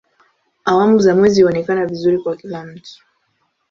Awamu 0.65 0.99
za 0.99 1.15
mwezi 1.15 1.41
huonekana 1.41 1.85
vizuri 1.85 2.17
kwa 2.19 2.35
kila 2.37 2.63
mtu. 2.65 3.03